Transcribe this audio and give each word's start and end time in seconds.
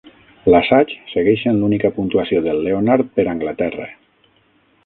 L'assaig 0.53 0.93
segueix 1.11 1.43
sent 1.43 1.59
l'única 1.63 1.93
puntuació 1.99 2.43
del 2.49 2.65
Leonard 2.69 3.15
per 3.19 3.27
Anglaterra. 3.35 3.91